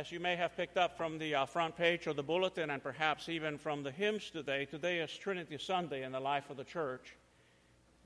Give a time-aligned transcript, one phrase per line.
[0.00, 2.82] As you may have picked up from the uh, front page of the bulletin and
[2.82, 6.64] perhaps even from the hymns today, today is Trinity Sunday in the life of the
[6.64, 7.18] church.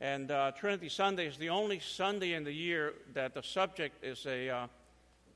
[0.00, 4.26] And uh, Trinity Sunday is the only Sunday in the year that the subject is
[4.26, 4.66] a, uh,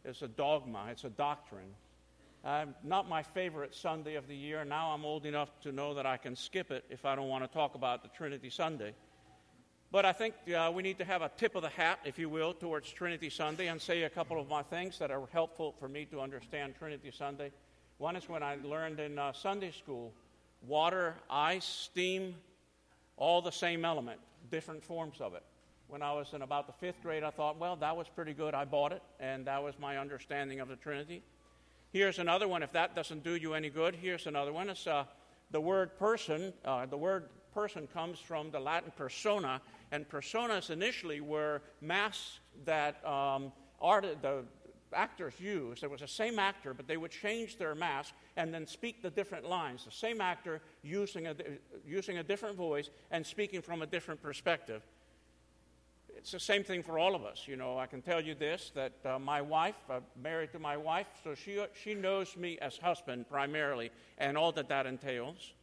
[0.04, 1.76] is a dogma, it's a doctrine.
[2.82, 4.64] Not my favorite Sunday of the year.
[4.64, 7.44] Now I'm old enough to know that I can skip it if I don't want
[7.44, 8.94] to talk about the Trinity Sunday.
[9.90, 12.28] But I think uh, we need to have a tip of the hat, if you
[12.28, 15.88] will, towards Trinity Sunday and say a couple of my things that are helpful for
[15.88, 17.50] me to understand Trinity Sunday.
[17.96, 20.12] One is when I learned in uh, Sunday school
[20.60, 22.34] water, ice, steam,
[23.16, 25.42] all the same element, different forms of it.
[25.86, 28.52] When I was in about the fifth grade, I thought, well, that was pretty good.
[28.54, 31.22] I bought it, and that was my understanding of the Trinity.
[31.92, 32.62] Here's another one.
[32.62, 34.68] If that doesn't do you any good, here's another one.
[34.68, 35.04] It's uh,
[35.50, 36.52] the word person.
[36.62, 43.04] Uh, the word person comes from the Latin persona, and personas initially were masks that
[43.04, 44.44] um, art, the
[44.92, 45.82] actors used.
[45.82, 49.10] There was the same actor, but they would change their mask and then speak the
[49.10, 49.84] different lines.
[49.84, 51.34] The same actor using a,
[51.84, 54.82] using a different voice and speaking from a different perspective.
[56.16, 57.48] It's the same thing for all of us.
[57.48, 60.76] You know, I can tell you this that uh, my wife, I'm married to my
[60.76, 65.54] wife, so she, she knows me as husband primarily and all that that entails.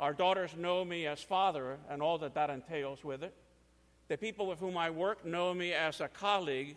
[0.00, 3.34] Our daughters know me as father and all that that entails with it.
[4.08, 6.76] The people with whom I work know me as a colleague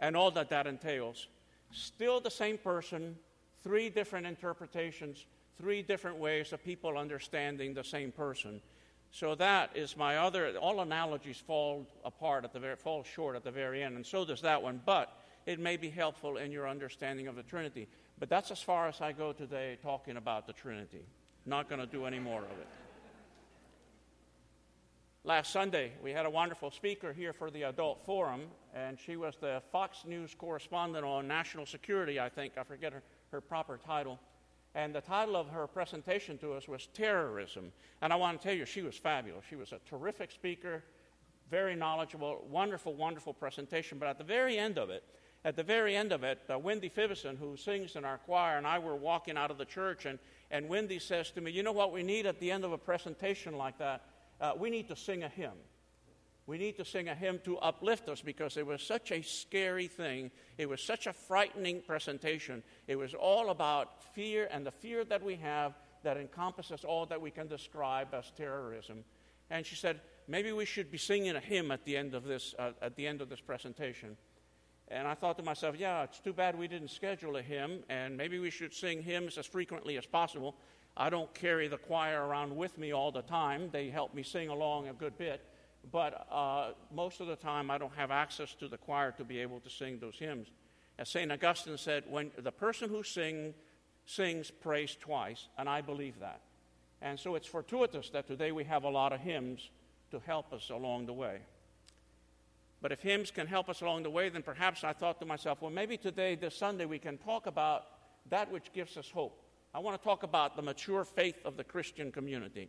[0.00, 1.28] and all that that entails.
[1.70, 3.16] Still the same person,
[3.62, 5.26] three different interpretations,
[5.58, 8.60] three different ways of people understanding the same person.
[9.10, 10.56] So that is my other.
[10.58, 14.24] All analogies fall apart at the very, fall short at the very end, and so
[14.24, 14.80] does that one.
[14.84, 17.88] But it may be helpful in your understanding of the Trinity.
[18.18, 21.06] But that's as far as I go today talking about the Trinity.
[21.48, 22.66] Not going to do any more of it.
[25.22, 28.42] Last Sunday, we had a wonderful speaker here for the Adult Forum,
[28.74, 32.54] and she was the Fox News correspondent on national security, I think.
[32.58, 34.18] I forget her, her proper title.
[34.74, 37.72] And the title of her presentation to us was Terrorism.
[38.02, 39.44] And I want to tell you, she was fabulous.
[39.48, 40.82] She was a terrific speaker,
[41.48, 43.98] very knowledgeable, wonderful, wonderful presentation.
[43.98, 45.04] But at the very end of it,
[45.44, 48.66] at the very end of it, uh, Wendy Fivison, who sings in our choir, and
[48.66, 50.18] I were walking out of the church, and
[50.50, 52.78] and Wendy says to me, You know what we need at the end of a
[52.78, 54.02] presentation like that?
[54.40, 55.58] Uh, we need to sing a hymn.
[56.46, 59.88] We need to sing a hymn to uplift us because it was such a scary
[59.88, 60.30] thing.
[60.58, 62.62] It was such a frightening presentation.
[62.86, 65.74] It was all about fear and the fear that we have
[66.04, 69.04] that encompasses all that we can describe as terrorism.
[69.50, 72.54] And she said, maybe we should be singing a hymn at the end of this,
[72.58, 74.16] uh, at the end of this presentation.
[74.88, 78.16] And I thought to myself, yeah, it's too bad we didn't schedule a hymn, and
[78.16, 80.54] maybe we should sing hymns as frequently as possible.
[80.96, 84.48] I don't carry the choir around with me all the time, they help me sing
[84.48, 85.44] along a good bit.
[85.92, 89.38] But uh, most of the time, I don't have access to the choir to be
[89.40, 90.48] able to sing those hymns.
[90.98, 91.30] As St.
[91.30, 93.54] Augustine said, when the person who sing,
[94.04, 96.40] sings prays twice, and I believe that.
[97.02, 99.70] And so it's fortuitous that today we have a lot of hymns
[100.10, 101.40] to help us along the way.
[102.82, 105.62] But if hymns can help us along the way, then perhaps I thought to myself,
[105.62, 107.84] well, maybe today, this Sunday, we can talk about
[108.30, 109.42] that which gives us hope.
[109.74, 112.68] I want to talk about the mature faith of the Christian community.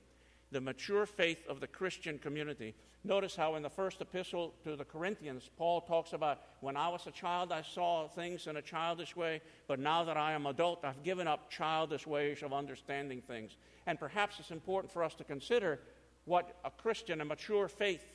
[0.52, 2.74] The mature faith of the Christian community.
[3.04, 7.06] Notice how in the first epistle to the Corinthians, Paul talks about when I was
[7.06, 10.86] a child, I saw things in a childish way, but now that I am adult,
[10.86, 13.58] I've given up childish ways of understanding things.
[13.86, 15.80] And perhaps it's important for us to consider
[16.26, 18.06] what a Christian, a mature faith,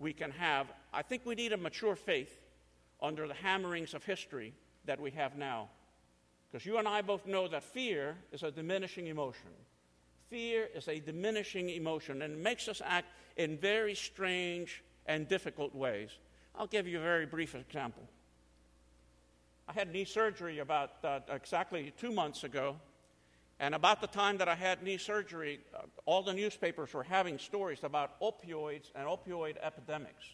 [0.00, 0.66] we can have.
[0.92, 2.40] I think we need a mature faith
[3.00, 4.52] under the hammerings of history
[4.86, 5.68] that we have now.
[6.50, 9.50] Because you and I both know that fear is a diminishing emotion.
[10.30, 15.74] Fear is a diminishing emotion and it makes us act in very strange and difficult
[15.74, 16.10] ways.
[16.56, 18.02] I'll give you a very brief example.
[19.68, 22.76] I had knee surgery about uh, exactly two months ago,
[23.60, 27.38] and about the time that I had knee surgery, uh, all the newspapers were having
[27.38, 30.24] stories about opioids and opioid epidemics.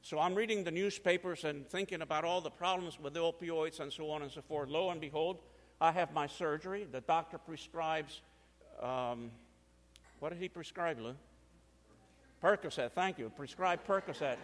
[0.00, 3.92] So I'm reading the newspapers and thinking about all the problems with the opioids and
[3.92, 4.70] so on and so forth.
[4.70, 5.40] Lo and behold,
[5.78, 6.86] I have my surgery.
[6.90, 8.22] The doctor prescribes,
[8.80, 9.30] um,
[10.20, 11.14] what did he prescribe, Lou?
[12.42, 13.30] Percocet, thank you.
[13.36, 14.36] Prescribed Percocet,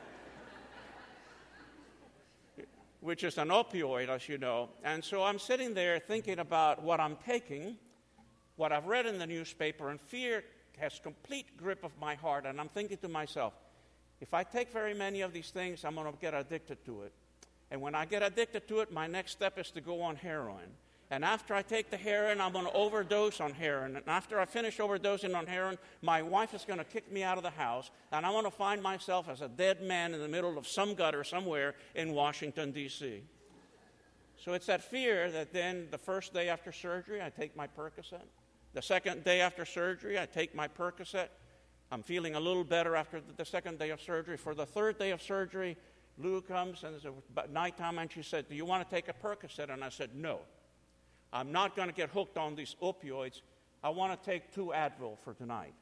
[3.00, 4.68] which is an opioid, as you know.
[4.84, 7.78] And so I'm sitting there thinking about what I'm taking
[8.60, 10.44] what I've read in the newspaper, and fear
[10.76, 12.44] has complete grip of my heart.
[12.44, 13.54] And I'm thinking to myself,
[14.20, 17.12] if I take very many of these things, I'm going to get addicted to it.
[17.70, 20.68] And when I get addicted to it, my next step is to go on heroin.
[21.10, 23.96] And after I take the heroin, I'm going to overdose on heroin.
[23.96, 27.38] And after I finish overdosing on heroin, my wife is going to kick me out
[27.38, 27.90] of the house.
[28.12, 30.94] And I'm going to find myself as a dead man in the middle of some
[30.94, 33.22] gutter somewhere in Washington, D.C.
[34.36, 38.20] So it's that fear that then the first day after surgery, I take my Percocet.
[38.72, 41.28] The second day after surgery, I take my Percocet.
[41.90, 44.36] I'm feeling a little better after the second day of surgery.
[44.36, 45.76] For the third day of surgery,
[46.18, 47.06] Lou comes and it's
[47.50, 49.70] nighttime and she said, Do you want to take a Percocet?
[49.70, 50.40] And I said, No.
[51.32, 53.40] I'm not going to get hooked on these opioids.
[53.82, 55.74] I want to take two Advil for tonight.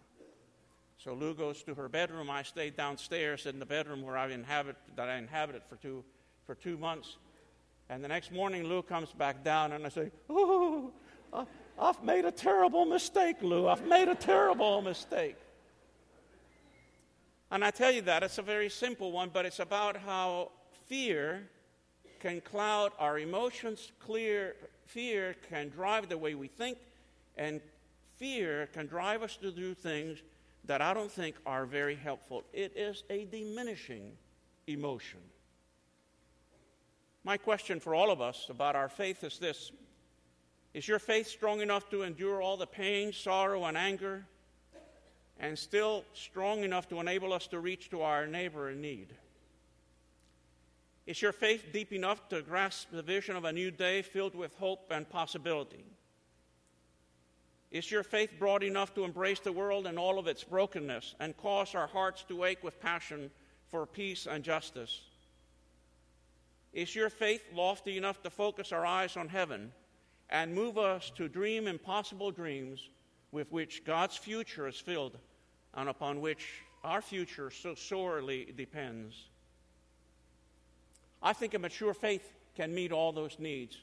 [0.98, 2.28] So Lou goes to her bedroom.
[2.30, 6.04] I stayed downstairs in the bedroom where I inhabit, that I inhabited for two,
[6.44, 7.16] for two months.
[7.88, 10.92] And the next morning, Lou comes back down, and I say, Oh,
[11.80, 13.68] I've made a terrible mistake, Lou.
[13.68, 15.36] I've made a terrible mistake.
[17.50, 20.50] And I tell you that, it's a very simple one, but it's about how
[20.86, 21.48] fear
[22.20, 26.78] can cloud our emotions, clear fear can drive the way we think,
[27.36, 27.60] and
[28.16, 30.18] fear can drive us to do things
[30.64, 32.42] that I don't think are very helpful.
[32.52, 34.12] It is a diminishing
[34.66, 35.20] emotion.
[37.22, 39.70] My question for all of us about our faith is this
[40.74, 44.26] Is your faith strong enough to endure all the pain, sorrow, and anger,
[45.40, 49.14] and still strong enough to enable us to reach to our neighbor in need?
[51.06, 54.54] Is your faith deep enough to grasp the vision of a new day filled with
[54.56, 55.84] hope and possibility?
[57.70, 61.36] Is your faith broad enough to embrace the world and all of its brokenness and
[61.36, 63.30] cause our hearts to ache with passion
[63.68, 65.00] for peace and justice?
[66.72, 69.72] Is your faith lofty enough to focus our eyes on heaven
[70.30, 72.88] and move us to dream impossible dreams
[73.32, 75.18] with which God's future is filled
[75.74, 79.28] and upon which our future so sorely depends?
[81.22, 83.78] I think a mature faith can meet all those needs.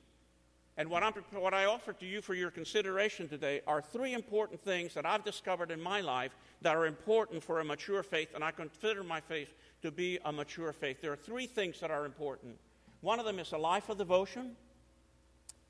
[0.78, 4.94] And what, what, i offer to you for your consideration today are three important things
[4.94, 8.52] that I've discovered in my life that are important for a mature faith, and I
[8.52, 9.54] consider my faith
[9.84, 11.02] to be a mature faith.
[11.02, 12.58] There are three things that are important.
[13.00, 14.58] One of them is a life of devotion,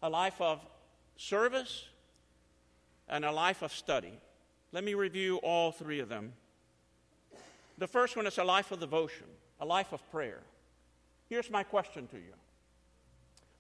[0.06, 0.64] a life of
[1.18, 1.86] service,
[3.10, 4.14] and a life of study.
[4.72, 6.34] Let me review all three of them.
[7.80, 9.26] The first one is a life of devotion,
[9.60, 10.42] a life of prayer.
[11.28, 12.34] Here's my question to you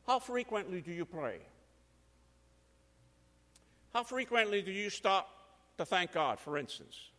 [0.05, 1.39] how frequently do you pray?
[3.91, 5.29] How frequently do you stop
[5.79, 7.09] to thank God, for instance?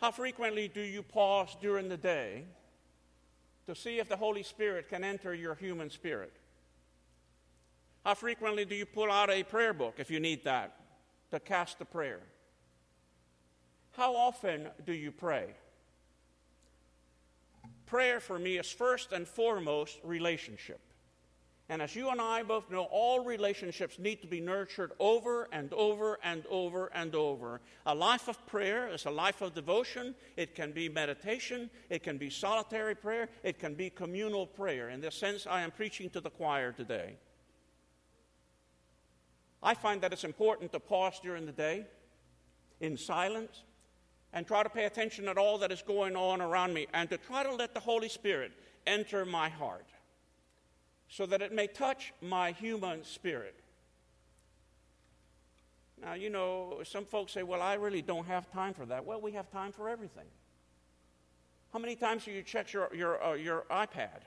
[0.00, 2.46] How frequently do you pause during the day
[3.66, 6.32] to see if the Holy Spirit can enter your human spirit?
[8.06, 10.76] How frequently do you pull out a prayer book if you need that
[11.32, 12.20] to cast a prayer?
[13.96, 15.48] How often do you pray?
[17.84, 20.78] Prayer for me is first and foremost relationship.
[21.68, 25.72] And as you and I both know, all relationships need to be nurtured over and
[25.72, 27.60] over and over and over.
[27.86, 30.14] A life of prayer is a life of devotion.
[30.36, 34.90] It can be meditation, it can be solitary prayer, it can be communal prayer.
[34.90, 37.16] In this sense, I am preaching to the choir today.
[39.66, 41.86] I find that it's important to pause during the day
[42.80, 43.64] in silence
[44.32, 47.18] and try to pay attention at all that is going on around me and to
[47.18, 48.52] try to let the Holy Spirit
[48.86, 49.88] enter my heart
[51.08, 53.56] so that it may touch my human spirit.
[56.00, 59.04] Now, you know, some folks say, well, I really don't have time for that.
[59.04, 60.26] Well, we have time for everything.
[61.72, 64.20] How many times do you check your, your, uh, your iPad?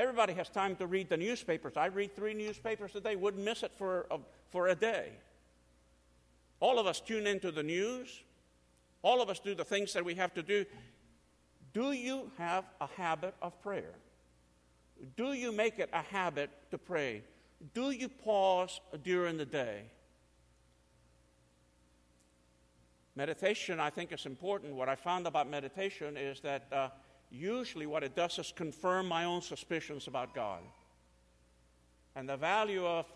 [0.00, 1.76] Everybody has time to read the newspapers.
[1.76, 4.16] I read three newspapers a day, wouldn't miss it for a,
[4.48, 5.10] for a day.
[6.58, 8.22] All of us tune into the news.
[9.02, 10.64] All of us do the things that we have to do.
[11.74, 13.92] Do you have a habit of prayer?
[15.18, 17.22] Do you make it a habit to pray?
[17.74, 19.82] Do you pause during the day?
[23.16, 24.72] Meditation, I think, is important.
[24.72, 26.88] What I found about meditation is that uh,
[27.30, 30.60] usually what it does is confirm my own suspicions about God.
[32.16, 33.06] And the value of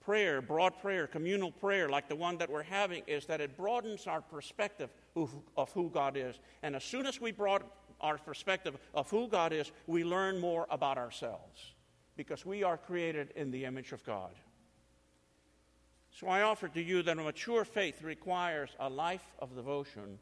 [0.00, 4.06] prayer, broad prayer, communal prayer, like the one that we're having, is that it broadens
[4.06, 6.38] our perspective of, of who God is.
[6.62, 7.68] And as soon as we broaden
[8.00, 11.74] our perspective of who God is, we learn more about ourselves
[12.16, 14.30] because we are created in the image of God.
[16.10, 20.18] So I offer to you that a mature faith requires a life of devotion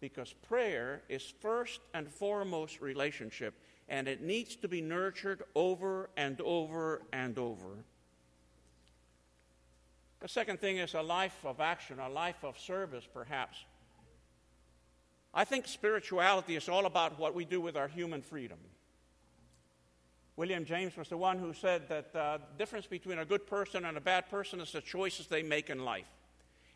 [0.00, 3.54] because prayer is first and foremost relationship
[3.88, 7.84] and it needs to be nurtured over and over and over.
[10.20, 13.58] The second thing is a life of action, a life of service, perhaps.
[15.32, 18.58] I think spirituality is all about what we do with our human freedom.
[20.36, 23.84] William James was the one who said that uh, the difference between a good person
[23.84, 26.06] and a bad person is the choices they make in life.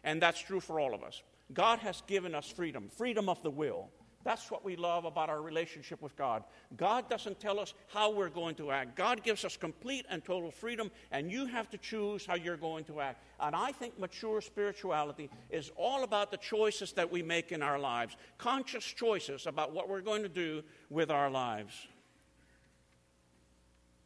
[0.02, 1.22] And that's true for all of us.
[1.52, 3.90] God has given us freedom freedom of the will,
[4.24, 6.44] That's what we love about our relationship with God.
[6.76, 8.96] God doesn't tell us how we're going to act.
[8.96, 12.84] God gives us complete and total freedom, and you have to choose how you're going
[12.84, 13.22] to act.
[13.40, 17.78] And I think mature spirituality is all about the choices that we make in our
[17.78, 21.74] lives, conscious choices about what we're going to do with our lives.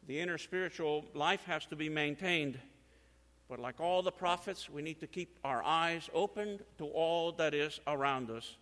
[0.07, 2.57] The inner spiritual life has to be maintained.
[3.49, 7.53] But like all the prophets, we need to keep our eyes open to all that
[7.53, 8.55] is around us.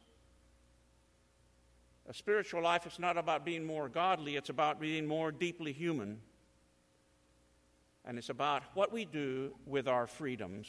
[2.08, 6.20] A spiritual life is not about being more godly, it's about being more deeply human.
[8.08, 10.68] And it's about what we do with our freedoms.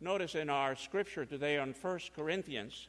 [0.00, 2.88] Notice in our scripture today on 1 Corinthians,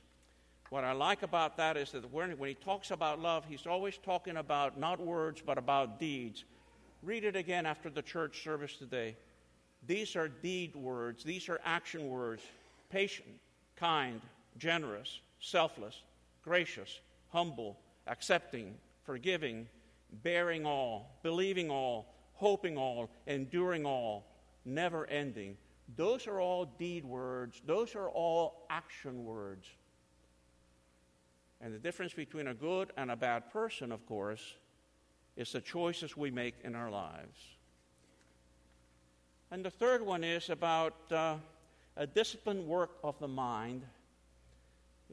[0.69, 4.37] what I like about that is that when, he talks about love, he's always talking
[4.37, 6.43] about not words, but about deeds.
[7.03, 9.15] Read it again after the church service today.
[9.85, 12.41] These are deed words, these are action words
[12.89, 13.27] patient,
[13.75, 14.21] kind,
[14.57, 16.01] generous, selfless,
[16.43, 16.99] gracious,
[17.29, 17.77] humble,
[18.07, 19.67] accepting, forgiving,
[20.23, 24.25] bearing all, believing all, hoping all, enduring all,
[24.65, 25.57] never ending.
[25.95, 29.67] Those are all deed words, those are all action words.
[31.59, 34.55] And the difference between a good and a bad person, of course,
[35.37, 37.39] is the choices we make in our lives.
[39.51, 41.35] And the third one is about uh,
[41.95, 43.83] a disciplined work of the mind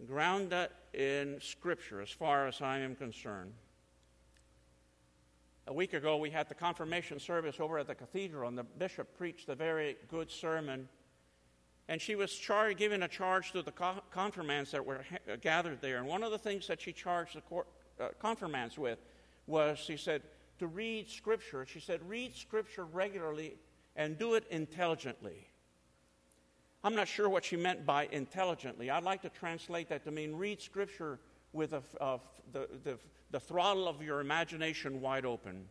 [0.09, 3.53] grounded in Scripture as far as I am concerned.
[5.67, 9.17] A week ago, we had the confirmation service over at the cathedral, and the bishop
[9.17, 10.89] preached a very good sermon.
[11.89, 15.81] And she was char- giving a charge to the co- confirmands that were ha- gathered
[15.81, 15.99] there.
[15.99, 17.67] And one of the things that she charged the court,
[18.01, 18.99] uh, confirmands with
[19.47, 20.23] was, she said,
[20.59, 21.67] to read Scripture.
[21.67, 23.57] She said, read Scripture regularly
[23.97, 25.49] and do it intelligently.
[26.83, 28.91] I'm not sure what she meant by intelligently.
[28.91, 31.19] I'd like to translate that to mean read Scripture
[31.53, 32.19] with a, uh,
[32.53, 32.99] the, the,
[33.31, 35.65] the throttle of your imagination wide open.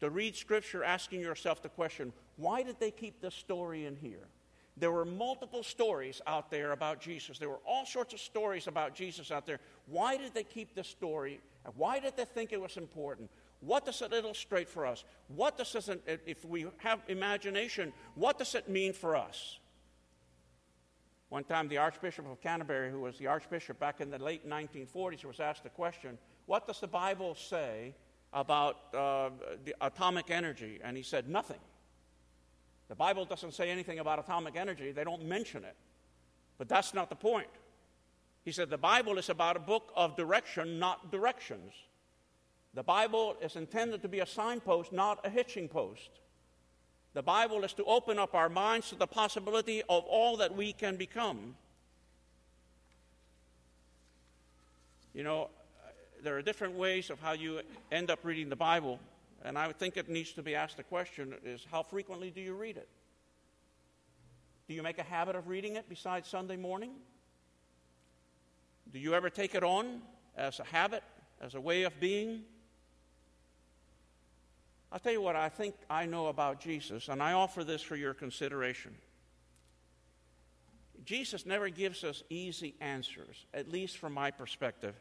[0.00, 4.26] To read Scripture asking yourself the question why did they keep this story in here?
[4.76, 7.38] There were multiple stories out there about Jesus.
[7.38, 9.60] There were all sorts of stories about Jesus out there.
[9.86, 11.40] Why did they keep this story?
[11.76, 13.30] Why did they think it was important?
[13.60, 15.04] What does it illustrate for us?
[15.28, 19.60] What does it, if we have imagination, what does it mean for us?
[21.28, 25.24] One time, the Archbishop of Canterbury, who was the Archbishop back in the late 1940s,
[25.24, 27.94] was asked the question, What does the Bible say
[28.34, 29.30] about uh,
[29.64, 30.80] the atomic energy?
[30.84, 31.60] And he said, Nothing.
[32.88, 35.76] The Bible doesn't say anything about atomic energy, they don't mention it.
[36.58, 37.48] But that's not the point.
[38.44, 41.72] He said, The Bible is about a book of direction, not directions.
[42.74, 46.10] The Bible is intended to be a signpost, not a hitching post.
[47.14, 50.72] The Bible is to open up our minds to the possibility of all that we
[50.72, 51.54] can become.
[55.12, 55.50] You know,
[56.22, 58.98] there are different ways of how you end up reading the Bible,
[59.44, 62.54] and I think it needs to be asked the question is how frequently do you
[62.54, 62.88] read it?
[64.66, 66.92] Do you make a habit of reading it besides Sunday morning?
[68.92, 70.02] Do you ever take it on
[70.36, 71.02] as a habit,
[71.40, 72.42] as a way of being?
[74.90, 77.96] I'll tell you what I think I know about Jesus, and I offer this for
[77.96, 78.94] your consideration.
[81.04, 84.94] Jesus never gives us easy answers, at least from my perspective.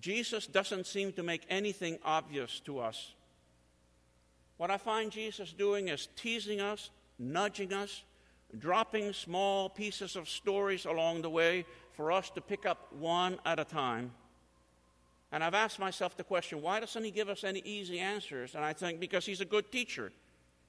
[0.00, 3.14] Jesus doesn't seem to make anything obvious to us.
[4.56, 8.02] What I find Jesus doing is teasing us, nudging us,
[8.58, 11.64] dropping small pieces of stories along the way
[11.96, 14.12] for us to pick up one at a time.
[15.32, 18.54] And I've asked myself the question why doesn't he give us any easy answers?
[18.54, 20.12] And I think because he's a good teacher.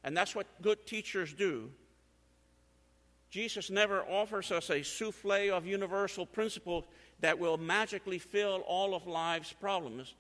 [0.04, 1.70] And that's what good teachers do.
[3.30, 6.86] Jesus never offers us a souffle of universal principles
[7.20, 10.14] that will magically fill all of life's problems.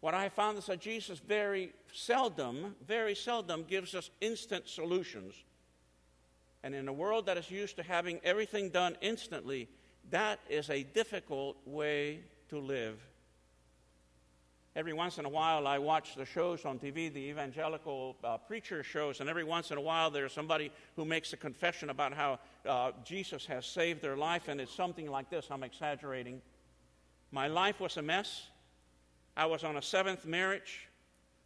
[0.00, 5.34] What I found is that Jesus very seldom, very seldom gives us instant solutions.
[6.62, 9.68] And in a world that is used to having everything done instantly,
[10.08, 12.98] that is a difficult way to live.
[14.76, 18.84] Every once in a while, I watch the shows on TV, the evangelical uh, preacher
[18.84, 22.38] shows, and every once in a while, there's somebody who makes a confession about how
[22.64, 25.48] uh, Jesus has saved their life, and it's something like this.
[25.50, 26.40] I'm exaggerating.
[27.32, 28.46] My life was a mess.
[29.36, 30.88] I was on a seventh marriage.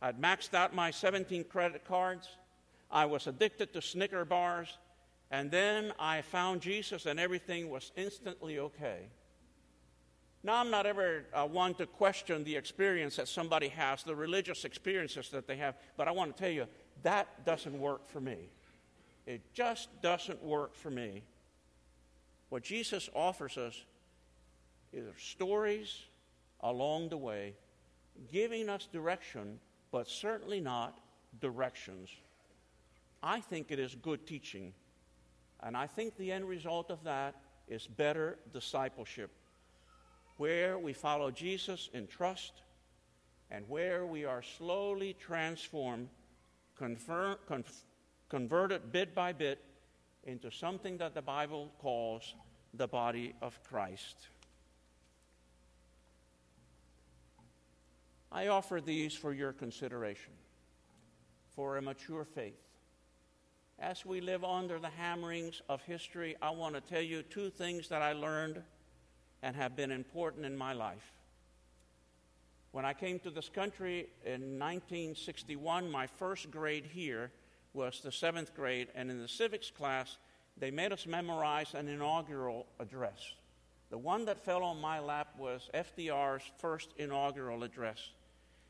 [0.03, 2.29] I'd maxed out my 17 credit cards.
[2.91, 4.77] I was addicted to Snicker bars.
[5.35, 9.09] And then I found Jesus, and everything was instantly okay.
[10.45, 14.65] Now, I'm not ever uh, one to question the experience that somebody has, the religious
[14.65, 16.69] experiences that they have, but I want to tell you
[17.03, 18.49] that doesn't work for me.
[19.27, 21.25] It just doesn't work for me.
[22.51, 23.85] What Jesus offers us
[24.93, 25.99] is stories
[26.61, 27.55] along the way,
[28.31, 29.59] giving us direction,
[29.91, 30.97] but certainly not
[31.41, 32.09] directions.
[33.21, 34.75] I think it is good teaching.
[35.65, 37.35] And I think the end result of that
[37.67, 39.31] is better discipleship,
[40.37, 42.53] where we follow Jesus in trust
[43.51, 46.09] and where we are slowly transformed,
[46.77, 47.87] confer- conf-
[48.29, 49.59] converted bit by bit
[50.25, 52.35] into something that the Bible calls
[52.75, 54.29] the body of Christ.
[58.31, 60.33] I offer these for your consideration,
[61.55, 62.59] for a mature faith.
[63.79, 67.89] As we live under the hammerings of history, I want to tell you two things
[67.89, 68.63] that I learned
[69.43, 71.13] and have been important in my life.
[72.71, 77.31] When I came to this country in 1961, my first grade here
[77.73, 80.19] was the seventh grade, and in the civics class,
[80.57, 83.35] they made us memorize an inaugural address.
[83.91, 88.11] The one that fell on my lap was FDR's first inaugural address.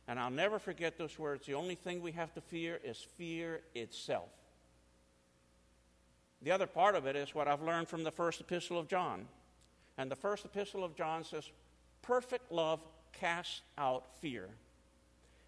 [0.09, 1.47] And I'll never forget those words.
[1.47, 4.29] The only thing we have to fear is fear itself.
[6.45, 9.27] The other part of it is what I've learned from the first epistle of John.
[9.97, 11.51] And the first epistle of John says,
[12.03, 12.81] Perfect love
[13.19, 14.51] casts out fear.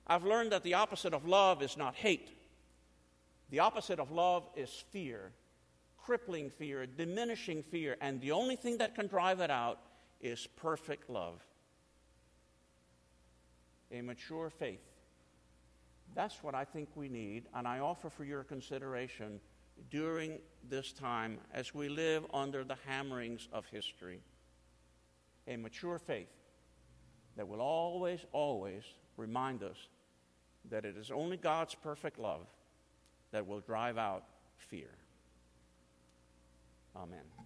[0.06, 2.30] I've learned that the opposite of love is not hate,
[3.50, 5.32] the opposite of love is fear,
[6.02, 7.96] crippling fear, diminishing fear.
[8.00, 9.78] And the only thing that can drive it out
[10.20, 11.44] is perfect love
[13.92, 14.80] a mature faith.
[16.14, 19.38] That's what I think we need, and I offer for your consideration
[19.90, 24.20] during this time as we live under the hammerings of history.
[25.46, 26.28] A mature faith
[27.36, 28.82] that will always, always
[29.16, 29.76] remind us
[30.70, 32.46] that it is only God's perfect love
[33.30, 34.24] that will drive out
[34.56, 34.90] fear.
[36.96, 37.45] Amen.